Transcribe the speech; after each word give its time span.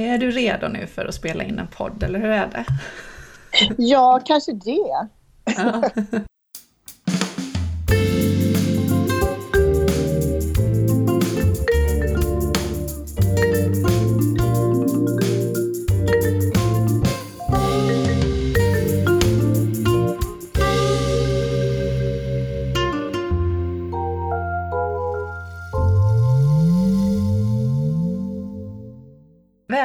Är 0.00 0.18
du 0.18 0.30
redo 0.30 0.68
nu 0.68 0.86
för 0.86 1.06
att 1.06 1.14
spela 1.14 1.44
in 1.44 1.58
en 1.58 1.66
podd, 1.66 2.02
eller 2.02 2.18
hur 2.18 2.30
är 2.30 2.46
det? 2.46 2.64
Ja, 3.78 4.20
kanske 4.24 4.52
det. 4.52 5.08
Ja. 5.56 5.82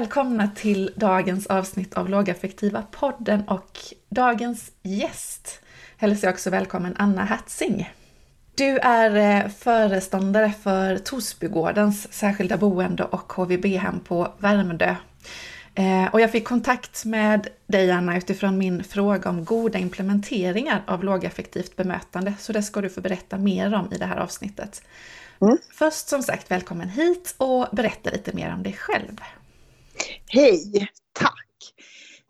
Välkomna 0.06 0.48
till 0.56 0.92
dagens 0.96 1.48
avsnitt 1.48 1.94
av 1.94 2.10
Lågaffektiva 2.10 2.84
podden 2.92 3.44
och 3.48 3.80
dagens 4.10 4.72
gäst 4.84 5.62
hälsar 5.98 6.28
jag 6.28 6.34
också 6.34 6.50
välkommen 6.50 6.96
Anna 6.98 7.26
Hatzing. 7.26 7.94
Du 8.56 8.78
är 8.78 9.16
eh, 9.16 9.50
föreståndare 9.50 10.54
för 10.64 10.98
Torsbygårdens 10.98 12.14
särskilda 12.14 12.58
boende 12.58 13.04
och 13.04 13.34
HVB-hem 13.34 14.00
på 14.00 14.34
Värmdö. 14.38 14.96
Eh, 15.76 16.06
och 16.14 16.22
jag 16.22 16.32
fick 16.32 16.48
kontakt 16.48 17.06
med 17.06 17.48
dig 17.68 17.92
Anna 17.92 18.18
utifrån 18.18 18.58
min 18.58 18.84
fråga 18.84 19.30
om 19.30 19.46
goda 19.46 19.80
implementeringar 19.80 20.84
av 20.88 21.04
lågaffektivt 21.04 21.76
bemötande, 21.76 22.34
så 22.40 22.54
det 22.54 22.64
ska 22.64 22.82
du 22.82 22.90
få 22.90 23.02
berätta 23.02 23.38
mer 23.38 23.74
om 23.74 23.94
i 23.94 23.98
det 23.98 24.06
här 24.06 24.18
avsnittet. 24.18 24.82
Mm. 25.42 25.58
Först 25.74 26.08
som 26.08 26.24
sagt, 26.24 26.52
välkommen 26.52 26.90
hit 26.90 27.36
och 27.38 27.68
berätta 27.72 28.10
lite 28.10 28.36
mer 28.36 28.54
om 28.54 28.64
dig 28.64 28.74
själv. 28.74 29.22
Hej, 30.28 30.88
tack. 31.14 31.74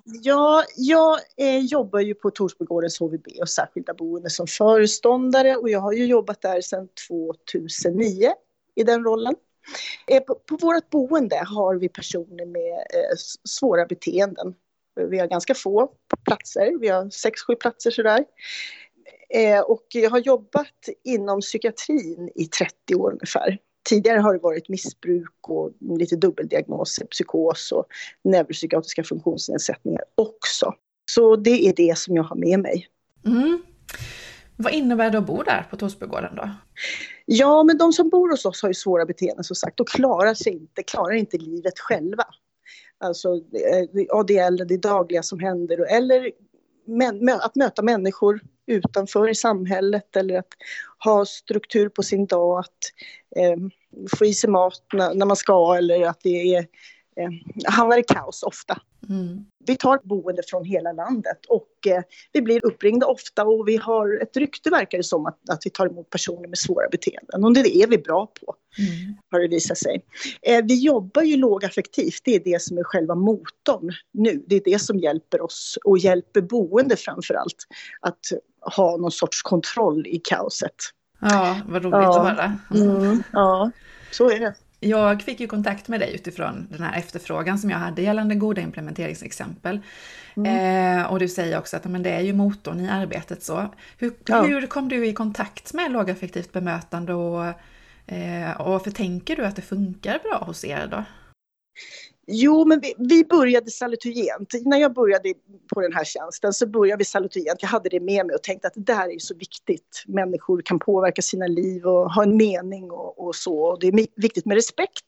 Ja, 0.03 0.63
jag 0.75 1.19
eh, 1.37 1.59
jobbar 1.59 1.99
ju 1.99 2.13
på 2.13 2.31
Torsbygårdens 2.31 2.99
HVB 2.99 3.27
och 3.41 3.49
särskilda 3.49 3.93
boende 3.93 4.29
som 4.29 4.47
föreståndare 4.47 5.55
och 5.55 5.69
jag 5.69 5.79
har 5.79 5.93
ju 5.93 6.05
jobbat 6.05 6.41
där 6.41 6.61
sedan 6.61 6.87
2009 7.07 8.33
i 8.75 8.83
den 8.83 9.03
rollen. 9.03 9.35
Eh, 10.07 10.23
på, 10.23 10.35
på 10.35 10.57
vårt 10.61 10.89
boende 10.89 11.43
har 11.45 11.75
vi 11.75 11.89
personer 11.89 12.45
med 12.45 12.73
eh, 12.73 13.15
svåra 13.49 13.85
beteenden. 13.85 14.55
Vi 15.09 15.19
har 15.19 15.27
ganska 15.27 15.53
få 15.53 15.91
platser, 16.25 16.79
vi 16.79 16.87
har 16.87 17.09
sex, 17.09 17.41
sju 17.41 17.55
platser 17.55 17.91
sådär. 17.91 18.25
Eh, 19.29 19.59
och 19.59 19.85
jag 19.93 20.09
har 20.09 20.19
jobbat 20.19 20.89
inom 21.03 21.41
psykiatrin 21.41 22.31
i 22.35 22.45
30 22.45 22.95
år 22.95 23.11
ungefär. 23.11 23.59
Tidigare 23.85 24.19
har 24.19 24.33
det 24.33 24.39
varit 24.39 24.69
missbruk 24.69 25.49
och 25.49 25.71
lite 25.99 26.15
dubbeldiagnoser, 26.15 27.05
psykos 27.05 27.71
och 27.71 27.85
neuropsykiatriska 28.23 29.03
funktionsnedsättningar 29.03 30.03
också. 30.15 30.73
Så 31.11 31.35
det 31.35 31.67
är 31.67 31.73
det 31.75 31.97
som 31.97 32.15
jag 32.15 32.23
har 32.23 32.35
med 32.35 32.59
mig. 32.59 32.87
Mm. 33.25 33.63
Vad 34.57 34.73
innebär 34.73 35.09
det 35.09 35.17
att 35.17 35.27
bo 35.27 35.43
där 35.43 35.67
på 35.69 35.77
Torsbygården 35.77 36.35
då? 36.35 36.49
Ja, 37.25 37.63
men 37.63 37.77
de 37.77 37.93
som 37.93 38.09
bor 38.09 38.29
hos 38.29 38.45
oss 38.45 38.61
har 38.61 38.69
ju 38.69 38.73
svåra 38.73 39.05
beteenden 39.05 39.43
som 39.43 39.55
sagt 39.55 39.79
och 39.79 39.87
klarar 39.87 40.33
sig 40.33 40.53
inte, 40.53 40.83
klarar 40.83 41.13
inte 41.13 41.37
livet 41.37 41.79
själva. 41.79 42.23
Alltså 42.97 43.41
ADL, 44.09 44.67
det 44.67 44.77
dagliga 44.77 45.23
som 45.23 45.39
händer 45.39 45.95
eller 45.95 46.31
att 47.41 47.55
möta 47.55 47.81
människor 47.81 48.39
utanför 48.67 49.29
i 49.29 49.35
samhället 49.35 50.15
eller 50.15 50.39
att 50.39 50.53
ha 51.03 51.25
struktur 51.25 51.89
på 51.89 52.03
sin 52.03 52.25
dag, 52.25 52.59
att 52.59 52.79
eh, 53.35 53.57
få 54.17 54.25
i 54.25 54.33
sig 54.33 54.49
mat 54.49 54.83
när, 54.93 55.13
när, 55.13 55.25
man 55.25 55.35
ska 55.35 55.75
eller 55.77 56.07
att 56.07 56.19
det 56.23 56.55
är, 56.55 56.59
eh, 57.15 57.29
hamnar 57.65 57.97
i 57.97 58.03
kaos 58.03 58.43
ofta. 58.43 58.81
Mm. 59.09 59.45
Vi 59.65 59.75
tar 59.75 59.99
boende 60.03 60.43
från 60.47 60.65
hela 60.65 60.91
landet 60.91 61.45
och 61.47 61.87
eh, 61.87 62.03
vi 62.31 62.41
blir 62.41 62.65
uppringda 62.65 63.05
ofta 63.05 63.45
och 63.45 63.67
vi 63.67 63.77
har 63.77 64.21
ett 64.21 64.37
rykte 64.37 64.69
verkar 64.69 64.97
det 64.97 65.03
som 65.03 65.25
att, 65.25 65.49
att 65.49 65.65
vi 65.65 65.69
tar 65.69 65.87
emot 65.87 66.09
personer 66.09 66.47
med 66.47 66.57
svåra 66.57 66.89
beteenden 66.91 67.43
och 67.43 67.53
det 67.53 67.77
är 67.77 67.87
vi 67.87 67.97
bra 67.97 68.25
på, 68.25 68.55
mm. 68.77 69.17
har 69.31 69.39
det 69.39 69.47
visat 69.47 69.77
sig. 69.77 70.05
Eh, 70.41 70.65
vi 70.65 70.85
jobbar 70.85 71.21
ju 71.21 71.37
lågaffektivt, 71.37 72.21
det 72.23 72.35
är 72.35 72.39
det 72.39 72.61
som 72.61 72.77
är 72.77 72.83
själva 72.83 73.15
motorn 73.15 73.91
nu. 74.13 74.43
Det 74.47 74.55
är 74.55 74.61
det 74.65 74.79
som 74.79 74.99
hjälper 74.99 75.41
oss 75.41 75.77
och 75.83 75.97
hjälper 75.97 76.41
boende 76.41 76.95
framför 76.95 77.33
allt 77.33 77.63
att 77.99 78.19
ha 78.75 78.97
någon 78.97 79.11
sorts 79.11 79.41
kontroll 79.41 80.07
i 80.07 80.21
kaoset. 80.23 80.75
Ja, 81.19 81.57
vad 81.67 81.83
roligt 81.83 81.93
ja. 81.93 82.21
att 82.21 82.37
höra. 82.37 82.57
Mm, 82.73 83.23
ja, 83.31 83.71
så 84.11 84.29
är 84.29 84.39
det. 84.39 84.55
Jag 84.79 85.21
fick 85.21 85.39
ju 85.39 85.47
kontakt 85.47 85.87
med 85.87 85.99
dig 85.99 86.15
utifrån 86.15 86.67
den 86.71 86.83
här 86.83 86.99
efterfrågan 86.99 87.59
som 87.59 87.69
jag 87.69 87.77
hade 87.77 88.01
gällande 88.01 88.35
goda 88.35 88.61
implementeringsexempel. 88.61 89.79
Mm. 90.35 90.99
Eh, 90.99 91.11
och 91.11 91.19
du 91.19 91.27
säger 91.27 91.59
också 91.59 91.77
att 91.77 91.85
men 91.85 92.03
det 92.03 92.09
är 92.09 92.21
ju 92.21 92.33
motorn 92.33 92.79
i 92.79 92.89
arbetet. 92.89 93.43
så. 93.43 93.73
Hur, 93.97 94.13
ja. 94.25 94.41
hur 94.41 94.67
kom 94.67 94.89
du 94.89 95.07
i 95.07 95.13
kontakt 95.13 95.73
med 95.73 95.91
lågaffektivt 95.91 96.51
bemötande 96.51 97.13
och, 97.13 97.45
eh, 98.07 98.61
och 98.61 98.71
varför 98.71 98.91
tänker 98.91 99.35
du 99.35 99.45
att 99.45 99.55
det 99.55 99.61
funkar 99.61 100.19
bra 100.23 100.43
hos 100.45 100.65
er 100.65 100.87
då? 100.91 101.03
Jo, 102.27 102.65
men 102.65 102.79
vi, 102.79 102.93
vi 102.97 103.23
började 103.23 103.71
salutogent. 103.71 104.53
När 104.65 104.77
jag 104.77 104.93
började 104.93 105.33
på 105.73 105.81
den 105.81 105.93
här 105.93 106.03
tjänsten 106.03 106.53
så 106.53 106.67
började 106.67 106.97
vi 106.97 107.05
salutogent. 107.05 107.61
Jag 107.61 107.69
hade 107.69 107.89
det 107.89 107.99
med 107.99 108.25
mig 108.25 108.35
och 108.35 108.43
tänkte 108.43 108.67
att 108.67 108.73
det 108.73 108.93
där 108.93 109.15
är 109.15 109.19
så 109.19 109.35
viktigt. 109.35 110.03
Människor 110.07 110.61
kan 110.61 110.79
påverka 110.79 111.21
sina 111.21 111.47
liv 111.47 111.85
och 111.85 112.13
ha 112.13 112.23
en 112.23 112.37
mening 112.37 112.91
och, 112.91 113.27
och 113.27 113.35
så. 113.35 113.59
Och 113.59 113.79
det 113.79 113.87
är 113.87 114.21
viktigt 114.21 114.45
med 114.45 114.55
respekt. 114.55 115.05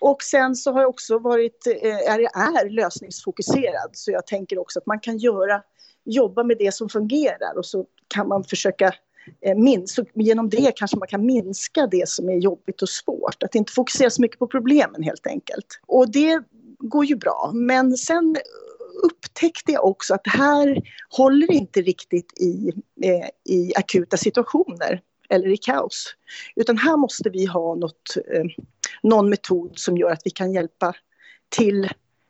Och 0.00 0.22
sen 0.22 0.56
så 0.56 0.72
har 0.72 0.80
jag 0.80 0.90
också 0.90 1.18
varit, 1.18 1.66
eh, 1.66 2.12
är, 2.12 2.18
är 2.18 2.70
lösningsfokuserad. 2.70 3.90
Så 3.92 4.10
jag 4.10 4.26
tänker 4.26 4.58
också 4.58 4.78
att 4.78 4.86
man 4.86 5.00
kan 5.00 5.18
göra, 5.18 5.62
jobba 6.04 6.44
med 6.44 6.58
det 6.58 6.74
som 6.74 6.88
fungerar 6.88 7.58
och 7.58 7.66
så 7.66 7.86
kan 8.08 8.28
man 8.28 8.44
försöka 8.44 8.92
Eh, 9.40 9.56
minst, 9.56 9.94
så 9.94 10.04
genom 10.14 10.48
det 10.48 10.72
kanske 10.76 10.96
man 10.96 11.08
kan 11.08 11.26
minska 11.26 11.86
det 11.86 12.08
som 12.08 12.28
är 12.28 12.36
jobbigt 12.36 12.82
och 12.82 12.88
svårt. 12.88 13.42
Att 13.42 13.54
inte 13.54 13.72
fokusera 13.72 14.10
så 14.10 14.22
mycket 14.22 14.38
på 14.38 14.46
problemen 14.46 15.02
helt 15.02 15.26
enkelt. 15.26 15.80
Och 15.86 16.12
det 16.12 16.42
går 16.78 17.04
ju 17.04 17.16
bra. 17.16 17.50
Men 17.54 17.96
sen 17.96 18.36
upptäckte 19.02 19.72
jag 19.72 19.84
också 19.84 20.14
att 20.14 20.24
det 20.24 20.30
här 20.30 20.82
håller 21.10 21.52
inte 21.52 21.82
riktigt 21.82 22.40
i, 22.40 22.72
eh, 23.02 23.28
i 23.54 23.72
akuta 23.76 24.16
situationer 24.16 25.02
eller 25.28 25.48
i 25.48 25.56
kaos. 25.56 26.14
Utan 26.56 26.78
här 26.78 26.96
måste 26.96 27.30
vi 27.30 27.46
ha 27.46 27.74
något, 27.74 28.16
eh, 28.16 28.44
någon 29.02 29.30
metod 29.30 29.78
som 29.78 29.96
gör 29.96 30.10
att 30.10 30.22
vi 30.24 30.30
kan 30.30 30.52
hjälpa 30.52 30.94
till 31.48 31.88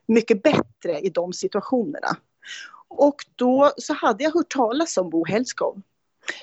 mycket 0.08 0.42
bättre 0.42 1.00
i 1.00 1.10
de 1.10 1.32
situationerna. 1.32 2.16
Och 2.88 3.16
då 3.37 3.72
så 3.76 3.94
hade 3.94 4.25
jag 4.25 4.31
hört 4.31 4.50
talas 4.50 4.97
om 4.97 5.10
Bo 5.10 5.25
Helskov 5.25 5.82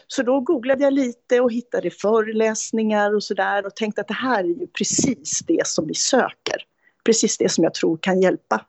så 0.08 0.24
då 0.24 0.40
googlade 0.40 0.84
jag 0.84 0.94
lite 0.94 1.40
och 1.42 1.52
hittade 1.52 1.90
föreläsningar 1.90 3.16
och 3.16 3.24
sådär 3.24 3.66
och 3.66 3.76
tänkte 3.76 4.02
att 4.02 4.08
det 4.08 4.14
här 4.14 4.44
är 4.44 4.48
ju 4.48 4.68
precis 4.68 5.40
det 5.48 5.68
som 5.68 5.88
vi 5.88 5.94
söker. 5.94 6.58
Precis 7.06 7.38
det 7.38 7.50
som 7.50 7.64
jag 7.64 7.74
tror 7.74 7.98
kan 7.98 8.22
hjälpa. 8.22 8.66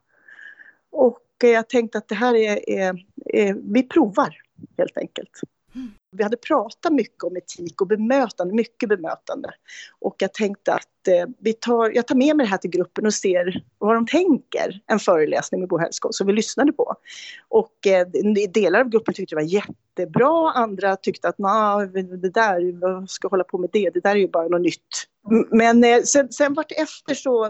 Och 0.92 1.22
jag 1.42 1.68
tänkte 1.68 1.98
att 1.98 2.08
det 2.08 2.14
här 2.14 2.34
är, 2.34 2.70
är, 2.70 3.04
är 3.24 3.56
vi 3.72 3.82
provar 3.82 4.36
helt 4.78 4.98
enkelt. 4.98 5.40
Vi 6.16 6.22
hade 6.22 6.36
pratat 6.36 6.92
mycket 6.92 7.24
om 7.24 7.36
etik 7.36 7.80
och 7.80 7.86
bemötande, 7.86 8.54
mycket 8.54 8.88
bemötande. 8.88 9.50
Och 9.98 10.14
jag 10.18 10.34
tänkte 10.34 10.72
att 10.72 11.08
eh, 11.08 11.26
vi 11.38 11.52
tar, 11.52 11.90
jag 11.94 12.06
tar 12.06 12.14
med 12.14 12.36
mig 12.36 12.46
det 12.46 12.50
här 12.50 12.58
till 12.58 12.70
gruppen 12.70 13.06
och 13.06 13.14
ser 13.14 13.64
vad 13.78 13.94
de 13.94 14.06
tänker. 14.06 14.80
En 14.86 14.98
föreläsning 14.98 15.60
med 15.60 15.68
Bo 15.68 15.78
Hellskog 15.78 16.14
som 16.14 16.26
vi 16.26 16.32
lyssnade 16.32 16.72
på. 16.72 16.94
Och 17.48 17.86
eh, 17.86 18.06
delar 18.48 18.80
av 18.80 18.88
gruppen 18.88 19.14
tyckte 19.14 19.34
det 19.34 19.42
var 19.42 19.48
jättebra, 19.48 20.50
andra 20.50 20.96
tyckte 20.96 21.28
att 21.28 21.38
nah, 21.38 21.82
det 21.82 22.30
där, 22.30 22.80
vad 22.80 23.10
ska 23.10 23.28
hålla 23.28 23.44
på 23.44 23.58
med 23.58 23.70
det, 23.72 23.90
det 23.90 24.00
där 24.00 24.10
är 24.10 24.20
ju 24.20 24.28
bara 24.28 24.48
något 24.48 24.60
nytt. 24.60 25.08
Men 25.50 25.84
eh, 25.84 26.02
sen, 26.02 26.32
sen 26.32 26.54
vart 26.54 26.72
efter 26.72 27.14
så, 27.14 27.44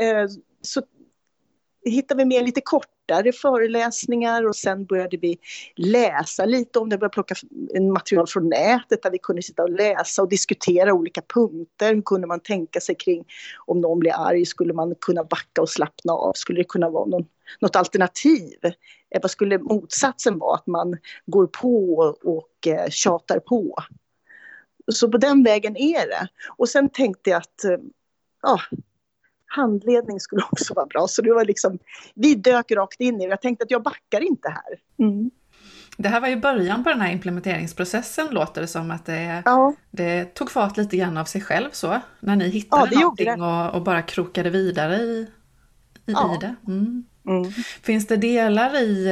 eh, 0.00 0.28
så 0.62 0.82
hittade 1.84 2.18
vi 2.18 2.24
med 2.24 2.44
lite 2.44 2.60
kortare 2.60 3.32
föreläsningar 3.32 4.48
och 4.48 4.56
sen 4.56 4.84
började 4.84 5.16
vi 5.16 5.38
läsa 5.76 6.44
lite 6.44 6.78
om 6.78 6.88
det, 6.88 6.98
började 6.98 7.12
plocka 7.12 7.34
material 7.92 8.26
från 8.26 8.48
nätet 8.48 9.02
där 9.02 9.10
vi 9.10 9.18
kunde 9.18 9.42
sitta 9.42 9.62
och 9.62 9.70
läsa 9.70 10.22
och 10.22 10.28
diskutera 10.28 10.94
olika 10.94 11.22
punkter. 11.34 11.94
Hur 11.94 12.02
kunde 12.02 12.26
man 12.26 12.40
tänka 12.40 12.80
sig 12.80 12.94
kring 12.94 13.24
om 13.66 13.80
någon 13.80 13.98
blir 13.98 14.12
arg, 14.12 14.46
skulle 14.46 14.72
man 14.72 14.94
kunna 15.00 15.24
backa 15.24 15.62
och 15.62 15.68
slappna 15.68 16.12
av? 16.12 16.32
Skulle 16.32 16.60
det 16.60 16.64
kunna 16.64 16.90
vara 16.90 17.06
någon, 17.06 17.26
något 17.60 17.76
alternativ? 17.76 18.58
Eh, 19.10 19.22
vad 19.22 19.30
skulle 19.30 19.58
motsatsen 19.58 20.38
vara, 20.38 20.54
att 20.54 20.66
man 20.66 20.96
går 21.26 21.46
på 21.46 21.96
och 22.24 22.66
eh, 22.66 22.88
tjatar 22.90 23.38
på? 23.38 23.74
Så 24.92 25.10
på 25.10 25.18
den 25.18 25.42
vägen 25.42 25.76
är 25.76 26.08
det. 26.08 26.28
Och 26.56 26.68
sen 26.68 26.88
tänkte 26.88 27.30
jag 27.30 27.38
att 27.38 27.64
eh, 27.64 27.78
ja, 28.42 28.60
handledning 29.56 30.20
skulle 30.20 30.42
också 30.50 30.74
vara 30.74 30.86
bra. 30.86 31.06
Så 31.08 31.22
det 31.22 31.32
var 31.32 31.44
liksom, 31.44 31.78
vi 32.14 32.34
dök 32.34 32.70
rakt 32.70 33.00
in 33.00 33.20
i 33.20 33.24
det. 33.24 33.30
Jag 33.30 33.40
tänkte 33.40 33.62
att 33.64 33.70
jag 33.70 33.82
backar 33.82 34.20
inte 34.20 34.48
här. 34.48 34.78
Mm. 35.06 35.30
Det 35.96 36.08
här 36.08 36.20
var 36.20 36.28
ju 36.28 36.36
början 36.36 36.84
på 36.84 36.90
den 36.90 37.00
här 37.00 37.12
implementeringsprocessen 37.12 38.26
låter 38.30 38.60
det 38.60 38.66
som 38.66 38.90
att 38.90 39.06
det, 39.06 39.42
ja. 39.44 39.74
det 39.90 40.24
tog 40.24 40.50
fart 40.50 40.76
lite 40.76 40.96
grann 40.96 41.16
av 41.16 41.24
sig 41.24 41.40
själv 41.40 41.70
så, 41.72 42.00
när 42.20 42.36
ni 42.36 42.48
hittade 42.48 42.88
ja, 42.94 43.00
någonting 43.00 43.42
och, 43.42 43.74
och, 43.74 43.82
bara 43.82 44.02
krokade 44.02 44.50
vidare 44.50 44.96
i, 44.96 45.26
i, 46.06 46.12
ja. 46.12 46.34
i 46.34 46.38
det. 46.40 46.54
Mm. 46.66 47.04
Mm. 47.26 47.52
Finns 47.82 48.06
det 48.06 48.16
delar 48.16 48.76
i 48.76 49.10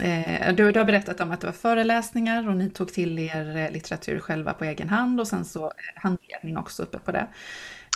Eh, 0.00 0.54
du, 0.54 0.72
du, 0.72 0.80
har 0.80 0.84
berättat 0.84 1.20
om 1.20 1.30
att 1.30 1.40
det 1.40 1.46
var 1.46 1.54
föreläsningar 1.54 2.48
och 2.48 2.56
ni 2.56 2.70
tog 2.70 2.92
till 2.92 3.18
er 3.18 3.56
eh, 3.56 3.70
litteratur 3.70 4.18
själva 4.18 4.52
på 4.52 4.64
egen 4.64 4.88
hand 4.88 5.20
och 5.20 5.28
sen 5.28 5.44
så 5.44 5.64
eh, 5.64 5.70
handledning 5.94 6.56
också 6.56 6.82
uppe 6.82 6.98
på 6.98 7.12
det. 7.12 7.26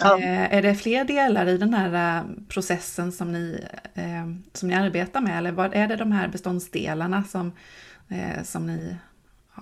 Ja. 0.01 0.19
Eh, 0.19 0.55
är 0.55 0.63
det 0.63 0.75
fler 0.75 1.05
delar 1.05 1.47
i 1.47 1.59
den 1.59 1.75
här 1.75 2.19
eh, 2.19 2.25
processen 2.49 3.13
som 3.13 3.33
ni, 3.33 3.65
eh, 3.95 4.27
som 4.53 4.69
ni 4.69 4.75
arbetar 4.75 5.21
med 5.21 5.39
eller 5.39 5.53
vad 5.53 5.75
är 5.75 5.89
det 5.89 5.97
de 5.97 6.13
här 6.13 6.29
beståndsdelarna 6.29 7.25
som, 7.25 7.53
som 8.45 8.67
ni 8.67 8.97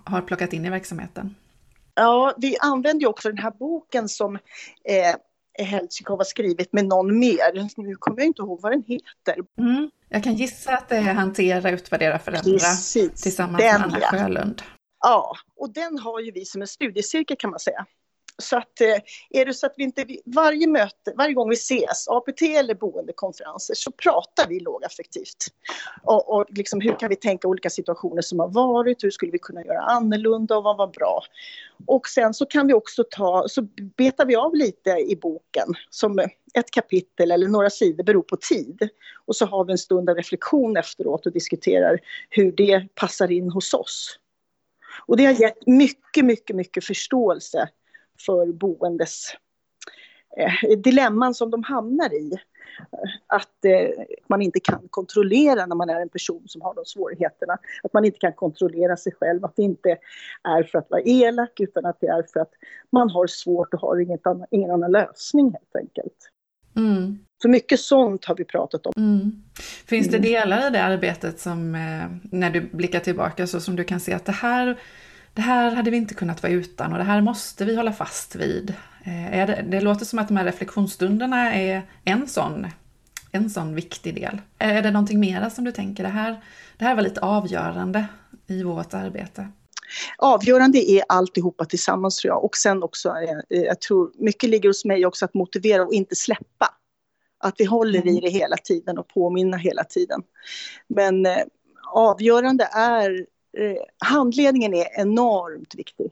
har 0.04 0.20
plockat 0.20 0.52
in 0.52 0.64
i 0.64 0.70
verksamheten? 0.70 1.34
Ja, 1.94 2.34
vi 2.36 2.56
använder 2.60 3.00
ju 3.00 3.06
också 3.06 3.28
den 3.28 3.38
här 3.38 3.50
boken 3.50 4.08
som 4.08 4.34
eh, 4.84 5.64
Heltsikov 5.66 6.18
har 6.18 6.24
skrivit 6.24 6.72
med 6.72 6.84
någon 6.84 7.18
mer. 7.18 7.82
Nu 7.82 7.94
kommer 7.94 8.18
jag 8.18 8.26
inte 8.26 8.42
ihåg 8.42 8.60
vad 8.62 8.72
den 8.72 8.82
heter. 8.82 9.42
Mm. 9.58 9.90
Jag 10.08 10.24
kan 10.24 10.34
gissa 10.34 10.74
att 10.74 10.88
det 10.88 10.96
är 10.96 11.14
Hantera, 11.14 11.70
utvärdera, 11.70 12.18
förändra 12.18 12.58
Precis. 12.58 13.22
tillsammans 13.22 13.62
den, 13.64 13.80
med 13.80 13.90
Anna. 13.92 14.06
Sjölund. 14.06 14.62
Ja, 15.00 15.36
och 15.56 15.72
den 15.72 15.98
har 15.98 16.20
ju 16.20 16.32
vi 16.32 16.44
som 16.44 16.60
en 16.60 16.68
studiecirkel 16.68 17.36
kan 17.36 17.50
man 17.50 17.60
säga. 17.60 17.86
Så 18.42 18.56
att 18.56 18.80
eh, 18.80 18.96
är 19.30 19.44
det 19.44 19.54
så 19.54 19.66
att 19.66 19.74
vi 19.76 19.84
inte, 19.84 20.06
varje 20.24 20.66
möte, 20.66 21.12
varje 21.16 21.34
gång 21.34 21.48
vi 21.48 21.54
ses, 21.54 22.08
APT 22.08 22.42
eller 22.42 22.74
boendekonferenser, 22.74 23.74
så 23.74 23.90
pratar 23.90 24.48
vi 24.48 24.60
lågaffektivt. 24.60 25.46
Och, 26.02 26.34
och 26.34 26.46
liksom, 26.48 26.80
hur 26.80 26.98
kan 26.98 27.08
vi 27.08 27.16
tänka 27.16 27.48
olika 27.48 27.70
situationer 27.70 28.22
som 28.22 28.38
har 28.40 28.48
varit, 28.48 29.04
hur 29.04 29.10
skulle 29.10 29.32
vi 29.32 29.38
kunna 29.38 29.64
göra 29.64 29.80
annorlunda 29.80 30.56
och 30.56 30.64
vad 30.64 30.76
var 30.76 30.86
bra? 30.86 31.22
Och 31.86 32.08
sen 32.08 32.34
så 32.34 32.46
kan 32.46 32.66
vi 32.66 32.74
också 32.74 33.04
ta, 33.10 33.44
så 33.48 33.62
betar 33.96 34.26
vi 34.26 34.36
av 34.36 34.54
lite 34.54 34.90
i 34.90 35.16
boken, 35.16 35.74
som 35.90 36.18
ett 36.54 36.70
kapitel 36.70 37.30
eller 37.30 37.48
några 37.48 37.70
sidor 37.70 38.04
beror 38.04 38.22
på 38.22 38.36
tid. 38.36 38.88
Och 39.26 39.36
så 39.36 39.46
har 39.46 39.64
vi 39.64 39.72
en 39.72 39.78
stund 39.78 40.10
av 40.10 40.16
reflektion 40.16 40.76
efteråt 40.76 41.26
och 41.26 41.32
diskuterar 41.32 41.98
hur 42.30 42.52
det 42.52 42.94
passar 42.94 43.32
in 43.32 43.50
hos 43.50 43.74
oss. 43.74 44.18
Och 45.06 45.16
det 45.16 45.24
har 45.24 45.32
gett 45.32 45.66
mycket, 45.66 46.24
mycket, 46.24 46.56
mycket 46.56 46.84
förståelse 46.84 47.68
för 48.26 48.52
boendes 48.52 49.32
eh, 50.36 50.78
dilemman 50.78 51.34
som 51.34 51.50
de 51.50 51.62
hamnar 51.62 52.14
i. 52.14 52.32
Att 53.26 53.64
eh, 53.64 54.04
man 54.28 54.42
inte 54.42 54.60
kan 54.60 54.88
kontrollera 54.90 55.66
när 55.66 55.76
man 55.76 55.90
är 55.90 56.00
en 56.00 56.08
person 56.08 56.42
som 56.46 56.62
har 56.62 56.74
de 56.74 56.84
svårigheterna. 56.84 57.58
Att 57.82 57.92
man 57.92 58.04
inte 58.04 58.18
kan 58.18 58.32
kontrollera 58.32 58.96
sig 58.96 59.12
själv. 59.20 59.44
Att 59.44 59.56
det 59.56 59.62
inte 59.62 59.98
är 60.42 60.62
för 60.62 60.78
att 60.78 60.90
vara 60.90 61.00
elak 61.00 61.60
utan 61.60 61.86
att 61.86 62.00
det 62.00 62.06
är 62.06 62.22
för 62.32 62.40
att 62.40 62.52
man 62.92 63.10
har 63.10 63.26
svårt 63.26 63.74
och 63.74 63.80
har 63.80 64.00
inget 64.00 64.26
annan, 64.26 64.46
ingen 64.50 64.70
annan 64.70 64.92
lösning 64.92 65.44
helt 65.44 65.76
enkelt. 65.76 66.30
Mm. 66.76 67.18
Så 67.42 67.48
mycket 67.48 67.80
sånt 67.80 68.24
har 68.24 68.34
vi 68.34 68.44
pratat 68.44 68.86
om. 68.86 68.92
Mm. 68.96 69.42
Finns 69.86 70.08
det 70.08 70.16
mm. 70.16 70.30
delar 70.30 70.66
i 70.66 70.70
det 70.70 70.82
arbetet 70.82 71.40
som, 71.40 71.74
eh, 71.74 72.30
när 72.32 72.50
du 72.50 72.60
blickar 72.60 73.00
tillbaka, 73.00 73.46
så 73.46 73.60
som 73.60 73.76
du 73.76 73.84
kan 73.84 74.00
se 74.00 74.12
att 74.12 74.24
det 74.24 74.32
här 74.32 74.80
det 75.34 75.42
här 75.42 75.70
hade 75.74 75.90
vi 75.90 75.96
inte 75.96 76.14
kunnat 76.14 76.42
vara 76.42 76.52
utan 76.52 76.92
och 76.92 76.98
det 76.98 77.04
här 77.04 77.20
måste 77.20 77.64
vi 77.64 77.76
hålla 77.76 77.92
fast 77.92 78.36
vid. 78.36 78.74
Eh, 79.04 79.46
det, 79.46 79.64
det, 79.68 79.80
låter 79.80 80.04
som 80.04 80.18
att 80.18 80.28
de 80.28 80.36
här 80.36 80.44
reflektionsstunderna 80.44 81.54
är 81.54 81.82
en 82.04 82.28
sån, 82.28 82.66
en 83.32 83.50
sån 83.50 83.74
viktig 83.74 84.14
del. 84.14 84.40
Är 84.58 84.82
det 84.82 84.90
någonting 84.90 85.20
mera 85.20 85.50
som 85.50 85.64
du 85.64 85.72
tänker, 85.72 86.02
det 86.02 86.08
här, 86.08 86.40
det 86.76 86.84
här 86.84 86.94
var 86.94 87.02
lite 87.02 87.20
avgörande 87.20 88.06
i 88.46 88.62
vårt 88.62 88.94
arbete? 88.94 89.48
Avgörande 90.18 90.90
är 90.90 91.02
alltihopa 91.08 91.64
tillsammans 91.64 92.16
tror 92.16 92.34
jag 92.34 92.44
och 92.44 92.56
sen 92.56 92.82
också, 92.82 93.08
eh, 93.08 93.62
jag 93.62 93.80
tror 93.80 94.12
mycket 94.18 94.50
ligger 94.50 94.68
hos 94.68 94.84
mig 94.84 95.06
också 95.06 95.24
att 95.24 95.34
motivera 95.34 95.84
och 95.84 95.92
inte 95.92 96.16
släppa. 96.16 96.74
Att 97.38 97.54
vi 97.58 97.64
håller 97.64 98.06
i 98.06 98.10
mm. 98.10 98.20
det 98.20 98.30
hela 98.30 98.56
tiden 98.56 98.98
och 98.98 99.08
påminna 99.08 99.56
hela 99.56 99.84
tiden. 99.84 100.22
Men 100.88 101.26
eh, 101.26 101.42
avgörande 101.92 102.68
är 102.72 103.10
eh, 103.10 103.24
Eh, 103.56 103.76
handledningen 103.98 104.74
är 104.74 105.00
enormt 105.00 105.74
viktig. 105.74 106.10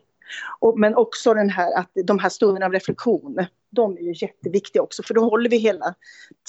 Och, 0.60 0.78
men 0.78 0.94
också 0.94 1.34
den 1.34 1.50
här, 1.50 1.78
att 1.78 1.90
de 2.04 2.18
här 2.18 2.28
stunderna 2.28 2.66
av 2.66 2.72
reflektion, 2.72 3.46
de 3.70 3.96
är 3.98 4.02
ju 4.02 4.14
jätteviktiga 4.16 4.82
också, 4.82 5.02
för 5.02 5.14
då 5.14 5.24
håller 5.24 5.50
vi 5.50 5.56
hela 5.56 5.94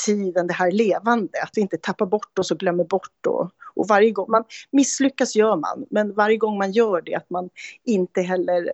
tiden 0.05 0.47
det 0.47 0.53
här 0.53 0.71
levande, 0.71 1.41
att 1.43 1.49
vi 1.53 1.61
inte 1.61 1.77
tappar 1.77 2.05
bort 2.05 2.39
oss 2.39 2.51
och 2.51 2.59
glömmer 2.59 2.83
bort. 2.83 3.27
Och, 3.27 3.51
och 3.75 3.87
varje 3.87 4.11
gång 4.11 4.31
man 4.31 4.43
misslyckas 4.71 5.35
gör 5.35 5.55
man, 5.55 5.85
men 5.89 6.13
varje 6.13 6.37
gång 6.37 6.57
man 6.57 6.71
gör 6.71 7.01
det, 7.01 7.15
att 7.15 7.29
man 7.29 7.49
inte 7.83 8.21
heller 8.21 8.71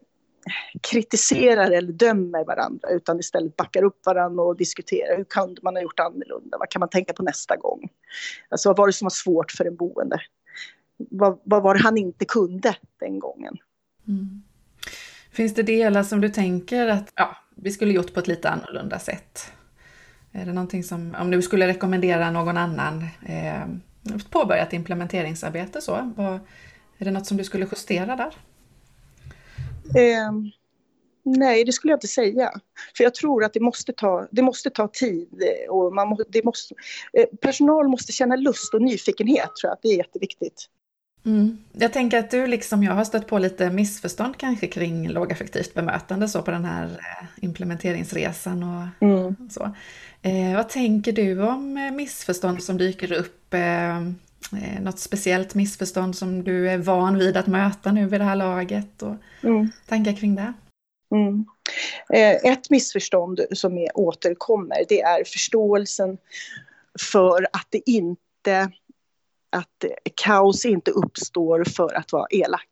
kritiserar 0.81 1.71
eller 1.71 1.91
dömer 1.91 2.45
varandra 2.45 2.89
utan 2.89 3.19
istället 3.19 3.57
backar 3.57 3.83
upp 3.83 4.05
varandra 4.05 4.43
och 4.43 4.57
diskuterar 4.57 5.17
hur 5.17 5.23
kunde 5.23 5.61
man 5.63 5.75
ha 5.75 5.81
gjort 5.81 5.99
annorlunda, 5.99 6.57
vad 6.57 6.69
kan 6.69 6.79
man 6.79 6.89
tänka 6.89 7.13
på 7.13 7.23
nästa 7.23 7.55
gång? 7.55 7.89
Alltså 8.49 8.69
vad 8.69 8.77
var 8.77 8.87
det 8.87 8.93
som 8.93 9.05
var 9.05 9.09
svårt 9.09 9.51
för 9.51 9.65
en 9.65 9.75
boende? 9.75 10.19
Vad, 10.99 11.39
vad 11.43 11.63
var 11.63 11.73
det 11.73 11.79
han 11.79 11.97
inte 11.97 12.25
kunde 12.25 12.75
den 12.99 13.19
gången. 13.19 13.57
Mm. 14.07 14.43
Finns 15.31 15.53
det 15.53 15.63
delar 15.63 16.03
som 16.03 16.21
du 16.21 16.29
tänker 16.29 16.87
att 16.87 17.11
ja, 17.15 17.37
vi 17.55 17.71
skulle 17.71 17.93
gjort 17.93 18.13
på 18.13 18.19
ett 18.19 18.27
lite 18.27 18.49
annorlunda 18.49 18.99
sätt? 18.99 19.51
Är 20.31 20.45
det 20.45 20.53
någonting 20.53 20.83
som, 20.83 21.15
om 21.19 21.31
du 21.31 21.41
skulle 21.41 21.67
rekommendera 21.67 22.31
någon 22.31 22.57
annan 22.57 23.05
eh, 23.25 23.63
påbörjat 24.29 24.73
implementeringsarbete 24.73 25.81
så, 25.81 26.13
vad, 26.17 26.39
är 26.97 27.05
det 27.05 27.11
något 27.11 27.25
som 27.25 27.37
du 27.37 27.43
skulle 27.43 27.67
justera 27.71 28.15
där? 28.15 28.33
Eh, 30.01 30.31
nej, 31.23 31.63
det 31.63 31.71
skulle 31.71 31.91
jag 31.91 31.97
inte 31.97 32.07
säga. 32.07 32.51
För 32.97 33.03
jag 33.03 33.15
tror 33.15 33.43
att 33.43 33.53
det 33.53 33.59
måste 33.59 33.93
ta, 33.93 34.27
det 34.31 34.41
måste 34.41 34.69
ta 34.69 34.87
tid 34.87 35.43
och 35.69 35.93
man 35.93 36.07
må, 36.07 36.23
det 36.29 36.45
måste, 36.45 36.75
eh, 37.13 37.25
personal 37.41 37.87
måste 37.87 38.11
känna 38.11 38.35
lust 38.35 38.73
och 38.73 38.81
nyfikenhet 38.81 39.55
tror 39.61 39.69
jag 39.69 39.73
att 39.73 39.81
det 39.81 39.89
är 39.89 39.97
jätteviktigt. 39.97 40.69
Mm. 41.25 41.57
Jag 41.73 41.93
tänker 41.93 42.19
att 42.19 42.31
du 42.31 42.47
liksom 42.47 42.83
jag 42.83 42.93
har 42.93 43.03
stött 43.03 43.27
på 43.27 43.37
lite 43.37 43.69
missförstånd 43.69 44.37
kanske 44.37 44.67
kring 44.67 45.09
lågaffektivt 45.09 45.73
bemötande 45.73 46.27
så 46.27 46.41
på 46.41 46.51
den 46.51 46.65
här 46.65 46.85
eh, 46.85 47.27
implementeringsresan 47.43 48.63
och 48.63 49.07
mm. 49.07 49.35
så. 49.49 49.75
Eh, 50.21 50.55
vad 50.55 50.69
tänker 50.69 51.11
du 51.11 51.41
om 51.41 51.77
eh, 51.77 51.91
missförstånd 51.91 52.63
som 52.63 52.77
dyker 52.77 53.11
upp? 53.11 53.53
Eh, 53.53 53.97
eh, 53.97 54.81
något 54.81 54.99
speciellt 54.99 55.55
missförstånd 55.55 56.15
som 56.15 56.43
du 56.43 56.69
är 56.69 56.77
van 56.77 57.17
vid 57.17 57.37
att 57.37 57.47
möta 57.47 57.91
nu 57.91 58.07
vid 58.07 58.19
det 58.19 58.25
här 58.25 58.35
laget? 58.35 59.01
Och 59.01 59.15
mm. 59.43 59.71
Tankar 59.87 60.13
kring 60.13 60.35
det? 60.35 60.53
Mm. 61.11 61.45
Ett 62.43 62.69
missförstånd 62.69 63.39
som 63.51 63.77
är, 63.77 63.97
återkommer 63.97 64.77
det 64.89 65.01
är 65.01 65.23
förståelsen 65.23 66.17
för 67.11 67.47
att 67.53 67.67
det 67.69 67.89
inte 67.89 68.71
att 69.49 69.85
kaos 70.23 70.65
inte 70.65 70.91
uppstår 70.91 71.63
för 71.63 71.93
att 71.93 72.11
vara 72.11 72.27
elak. 72.29 72.69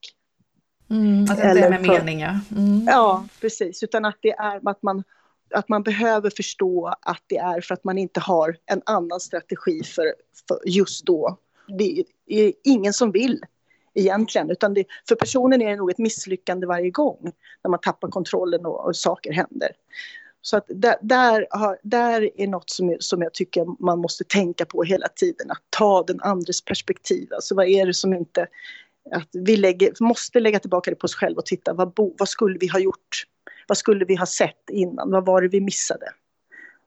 Mm, 0.90 1.24
att 1.24 1.38
det 1.38 1.50
inte 1.50 1.66
är 1.66 1.70
med 1.70 1.86
för, 1.86 1.88
mening, 1.88 2.20
ja. 2.20 2.40
Mm. 2.52 2.86
Ja, 2.88 3.26
precis. 3.42 3.84
Utan 3.84 4.06
att 4.06 4.18
det 4.22 4.32
är 4.32 4.70
att 4.70 4.84
man, 4.84 5.04
att 5.54 5.70
man 5.70 5.84
behöver 5.84 6.30
förstå 6.30 6.94
att 7.02 7.24
det 7.28 7.38
är 7.38 7.62
för 7.62 7.74
att 7.74 7.84
man 7.84 7.98
inte 7.98 8.20
har 8.20 8.58
en 8.66 8.82
annan 8.86 9.20
strategi 9.20 9.84
för, 9.84 10.14
för 10.48 10.60
just 10.66 11.06
då. 11.06 11.38
Det 11.78 12.04
är 12.28 12.54
ingen 12.64 12.94
som 12.94 13.12
vill 13.12 13.46
egentligen, 13.94 14.50
utan 14.52 14.74
det, 14.74 14.86
för 15.08 15.16
personen 15.16 15.62
är 15.62 15.70
det 15.70 15.76
nog 15.76 15.92
ett 15.92 15.98
misslyckande 15.98 16.68
varje 16.68 16.90
gång 16.90 17.32
när 17.64 17.70
man 17.70 17.80
tappar 17.80 18.08
kontrollen 18.08 18.66
och, 18.66 18.86
och 18.86 18.96
saker 18.96 19.32
händer. 19.32 19.72
Så 20.48 20.58
att 20.58 20.66
där, 20.68 20.96
där, 21.01 21.48
har, 21.50 21.77
där 21.84 22.42
är 22.42 22.48
något 22.48 22.70
som, 22.70 22.98
som 23.00 23.22
jag 23.22 23.34
tycker 23.34 23.84
man 23.84 24.00
måste 24.00 24.24
tänka 24.24 24.66
på 24.66 24.84
hela 24.84 25.08
tiden, 25.08 25.51
att 25.51 25.63
ta 25.70 26.04
den 26.04 26.22
andres 26.22 26.66
perspektiv. 26.66 27.34
Alltså 27.34 27.56
vad 27.56 27.68
är 27.68 27.86
det 27.86 27.94
som 27.94 28.13
inte... 28.13 28.48
Att 29.12 29.30
vi 29.32 29.58
lägger, 29.58 29.94
måste 30.00 30.39
lägga 30.39 30.60
tillbaka 30.60 30.92
det 30.92 30.96
på 30.96 31.06
oss 31.06 31.16
själva 31.16 31.39
och 31.39 31.46
titta, 31.46 31.74
vad, 31.74 31.94
bo, 31.94 32.16
vad 32.18 32.30
skulle 32.30 32.58
vi 32.60 32.68
ha 32.68 32.80
gjort? 32.80 33.24
Vad 33.68 33.77
skulle 33.77 34.06
vi 34.06 34.16
ha 34.16 34.25
sett 34.25 34.70
innan? 34.72 35.12
Vad 35.12 35.25
var 35.25 35.42
det 35.42 35.48
vi 35.48 35.62
missade? 35.62 36.06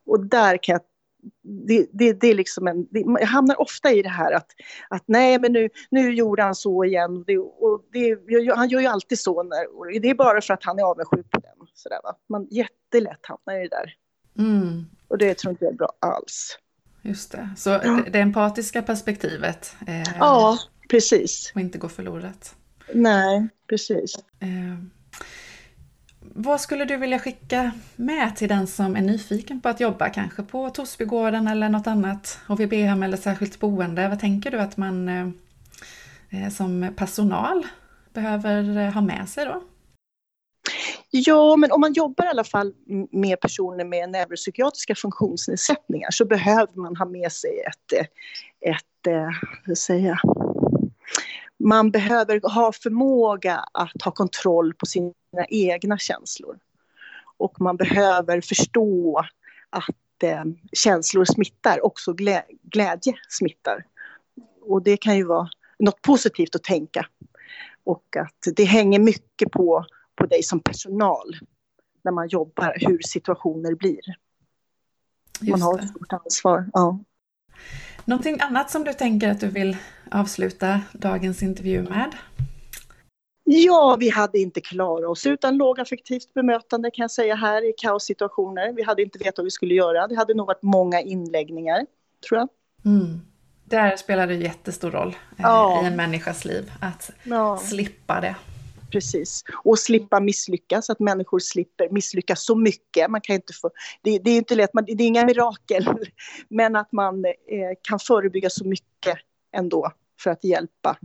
Och 0.07 0.27
där 0.27 0.57
kan 0.63 0.73
jag 0.73 0.83
det, 1.43 1.87
det, 1.93 2.13
det, 2.13 2.27
är 2.27 2.35
liksom 2.35 2.67
en, 2.67 2.87
det, 2.91 3.01
jag 3.01 3.27
hamnar 3.27 3.61
ofta 3.61 3.93
i 3.93 4.03
det 4.03 4.09
här 4.09 4.33
att, 4.33 4.47
att 4.89 5.03
nej 5.07 5.39
men 5.39 5.53
nu, 5.53 5.69
nu 5.91 6.15
gjorde 6.15 6.43
han 6.43 6.55
så 6.55 6.85
igen. 6.85 7.25
Det, 7.27 7.39
och 7.39 7.85
det, 7.93 8.19
han 8.57 8.69
gör 8.69 8.81
ju 8.81 8.87
alltid 8.87 9.19
så. 9.19 9.43
När, 9.43 10.01
det 10.01 10.11
är 10.11 10.15
bara 10.15 10.41
för 10.41 10.55
att 10.55 10.65
han 10.65 10.79
är 10.79 10.83
avundsjuk 10.83 11.31
på. 11.31 11.40
Sådär, 11.83 12.01
va? 12.03 12.17
Man 12.29 12.47
jättelätt 12.51 13.27
hamnar 13.27 13.61
i 13.61 13.69
det 13.69 13.77
där. 13.77 13.95
Mm. 14.39 14.87
Och 15.09 15.19
det 15.19 15.35
tror 15.35 15.51
inte 15.51 15.65
jag 15.65 15.73
är 15.73 15.77
bra 15.77 15.93
alls. 15.99 16.59
Just 17.03 17.33
det, 17.33 17.51
så 17.57 17.71
ja. 17.71 18.03
det 18.11 18.21
empatiska 18.21 18.83
perspektivet. 18.83 19.77
Eh, 19.87 20.03
ja, 20.19 20.59
precis. 20.91 21.53
Och 21.55 21.61
inte 21.61 21.79
gå 21.79 21.89
förlorat. 21.89 22.55
Nej, 22.95 23.49
precis. 23.69 24.15
Eh, 24.41 24.85
vad 26.21 26.61
skulle 26.61 26.85
du 26.85 26.97
vilja 26.97 27.19
skicka 27.19 27.73
med 27.97 28.37
till 28.37 28.49
den 28.49 28.67
som 28.67 28.97
är 28.97 29.01
nyfiken 29.01 29.61
på 29.61 29.69
att 29.69 29.81
jobba 29.81 30.09
kanske 30.09 30.43
på 30.43 30.71
Torsbygården 30.71 31.49
eller 31.49 31.69
något 31.69 31.87
annat 31.87 32.39
HVB-hem 32.47 33.03
eller 33.03 33.17
särskilt 33.17 33.61
boende? 33.61 34.09
Vad 34.09 34.21
tänker 34.21 34.51
du 34.51 34.59
att 34.59 34.77
man 34.77 35.09
eh, 35.09 35.29
eh 36.31 36.51
som 36.51 36.93
personal 36.97 37.67
behöver 38.13 38.77
eh, 38.77 38.93
ha 38.93 39.01
med 39.01 39.29
sig 39.29 39.45
då? 39.45 39.63
Ja, 41.11 41.57
men 41.57 41.73
om 41.73 41.81
man 41.81 41.93
jobbar 41.93 42.25
i 42.25 42.29
alla 42.29 42.45
fall 42.45 42.75
med 43.11 43.41
personer 43.41 43.85
med 43.85 44.11
neuropsykiatriska 44.11 44.95
funktionsnedsättningar 44.95 46.11
så 46.11 46.25
behöver 46.25 46.81
man 46.81 46.97
ha 46.97 47.05
med 47.05 47.33
sig 47.33 47.61
ett, 47.61 48.09
ett 48.61 49.07
eh, 49.07 49.29
hur 49.65 49.75
säger 49.75 50.09
jag, 50.09 50.19
man 51.59 51.91
behöver 51.91 52.55
ha 52.55 52.73
förmåga 52.73 53.65
att 53.73 54.03
ha 54.05 54.13
kontroll 54.13 54.75
på 54.75 54.87
sina 54.87 55.13
egna 55.49 55.99
känslor. 55.99 56.59
Och 57.37 57.61
man 57.61 57.77
behöver 57.77 58.41
förstå 58.41 59.25
att 59.71 60.23
eh, 60.23 60.45
känslor 60.73 61.25
smittar, 61.25 61.85
också 61.87 62.13
glä 62.13 62.43
glädje 62.63 63.15
smittar. 63.29 63.85
Och 64.61 64.83
det 64.83 64.97
kan 64.97 65.17
ju 65.17 65.25
vara 65.25 65.49
något 65.79 66.03
positivt 66.03 66.55
att 66.55 66.63
tänka. 66.63 67.07
Och 67.85 68.17
att 68.17 68.57
det 68.57 68.65
hänger 68.65 68.99
mycket 68.99 69.51
på, 69.51 69.85
på 70.17 70.27
dig 70.27 70.43
som 70.43 70.61
personal 70.61 71.37
när 72.03 72.13
man 72.13 72.29
jobbar, 72.29 72.77
hur 72.77 72.99
situationer 72.99 73.75
blir. 73.75 74.01
Just 75.41 75.51
man 75.51 75.63
har 75.63 75.79
ett 75.79 75.89
stort 75.89 76.13
ansvar. 76.13 76.71
Ja. 76.73 76.99
Någonting 78.05 78.41
annat 78.41 78.71
som 78.71 78.85
du 78.85 78.93
tänker 78.93 79.31
att 79.31 79.41
du 79.41 79.49
vill 79.49 79.77
avsluta 80.11 80.81
dagens 80.93 81.43
intervju 81.43 81.83
med? 81.83 82.17
Ja, 83.45 83.97
vi 84.01 84.11
hade 84.11 84.39
inte 84.39 84.61
klarat 84.61 85.11
oss 85.11 85.27
utan 85.27 85.57
lågaffektivt 85.57 86.35
bemötande 86.35 86.91
kan 86.91 87.03
jag 87.03 87.11
säga 87.11 87.35
här 87.35 87.71
i 87.71 87.73
kaossituationer. 87.77 88.73
Vi 88.73 88.83
hade 88.83 89.03
inte 89.03 89.19
vetat 89.19 89.39
vad 89.39 89.45
vi 89.45 89.51
skulle 89.51 89.75
göra. 89.75 90.07
Det 90.07 90.17
hade 90.17 90.35
nog 90.35 90.47
varit 90.47 90.63
många 90.63 91.01
inläggningar, 91.01 91.87
tror 92.29 92.39
jag. 92.39 92.49
Mm. 92.85 93.21
Där 93.65 93.97
spelar 93.97 94.27
det 94.27 94.35
jättestor 94.35 94.91
roll 94.91 95.09
eh, 95.09 95.15
ja. 95.39 95.83
i 95.83 95.87
en 95.87 95.97
människas 95.97 96.45
liv, 96.45 96.73
att 96.81 97.11
ja. 97.25 97.57
slippa 97.57 98.21
det. 98.21 98.37
Precis, 98.91 99.45
och 99.65 99.79
slippa 99.79 100.21
misslyckas, 100.21 100.91
att 100.91 101.01
människor 101.01 101.39
slipper 101.39 101.89
misslyckas 101.91 102.45
så 102.45 102.55
mycket. 102.55 103.11
Man 103.11 103.21
kan 103.21 103.37
inte 103.37 103.53
få, 103.53 103.71
det, 104.03 104.19
det 104.19 104.31
är 104.31 104.37
inte 104.37 104.55
lätt, 104.55 104.75
man, 104.75 104.85
det 104.85 105.03
är 105.03 105.07
inga 105.07 105.27
mirakel, 105.27 105.89
men 106.49 106.77
att 106.77 106.93
man 106.93 107.25
eh, 107.25 107.33
kan 107.83 107.99
förebygga 107.99 108.51
så 108.51 108.65
mycket 108.65 109.19
ändå 109.57 109.93
för 110.21 110.31
att 110.31 110.45
hjälpa 110.45 110.97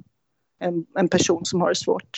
en, 0.60 0.86
en 1.00 1.10
person 1.10 1.46
som 1.46 1.62
har 1.62 1.70
det 1.70 1.76
svårt. 1.76 2.18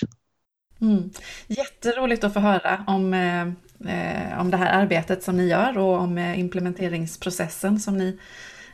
Mm. 0.82 1.10
Jätteroligt 1.48 2.24
att 2.24 2.34
få 2.34 2.40
höra 2.40 2.84
om, 2.88 3.14
eh, 3.14 3.42
eh, 3.42 4.40
om 4.40 4.52
det 4.52 4.58
här 4.58 4.82
arbetet 4.82 5.24
som 5.24 5.38
ni 5.38 5.48
gör 5.48 5.78
och 5.78 6.00
om 6.00 6.18
eh, 6.18 6.40
implementeringsprocessen 6.40 7.80
som 7.80 7.98
ni 7.98 8.20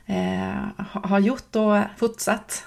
eh, 0.05 0.85
har 1.03 1.19
gjort 1.19 1.55
och 1.55 1.77
fortsatt 1.97 2.65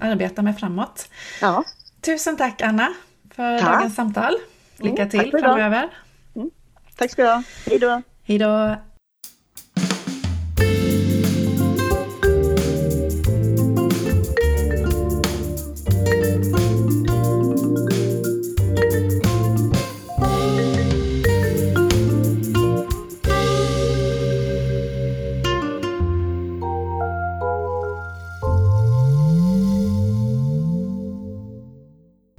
arbeta 0.00 0.42
med 0.42 0.58
framåt. 0.58 1.08
Ja. 1.40 1.64
Tusen 2.00 2.36
tack 2.36 2.62
Anna 2.62 2.94
för 3.40 3.58
tack. 3.58 3.72
dagens 3.72 3.94
samtal. 3.94 4.34
Lycka 4.76 5.02
mm, 5.02 5.10
till 5.10 5.30
framöver. 5.30 5.88
Mm. 6.36 6.50
Tack 6.96 7.10
ska 7.10 7.22
du 7.22 7.28
ha. 7.28 7.42
Hej 7.66 7.78
då. 7.78 8.02
Hej 8.22 8.38
då. 8.38 8.76